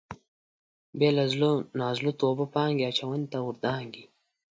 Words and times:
بې 0.97 1.09
له 1.17 1.23
زړه 1.33 1.49
نازړه 1.79 2.11
توبه 2.21 2.45
پانګې 2.53 2.87
اچونې 2.89 3.27
ته 3.31 3.37
ور 3.45 3.55
دانګي. 3.63 4.05